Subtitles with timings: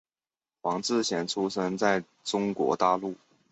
[0.63, 3.13] 黄志贤出生在中国大陆。